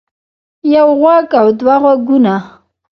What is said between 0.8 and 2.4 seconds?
غوږ او دوه غوږونه